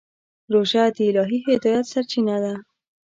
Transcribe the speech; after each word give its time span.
روژه 0.53 0.83
د 0.95 0.97
الهي 1.09 1.39
هدایت 1.49 1.85
سرچینه 1.91 2.37
ده. 2.43 2.53